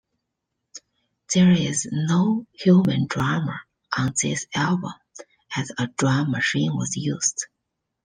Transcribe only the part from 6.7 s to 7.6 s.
was used.